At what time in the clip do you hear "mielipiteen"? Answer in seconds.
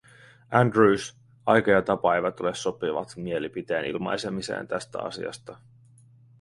3.15-3.85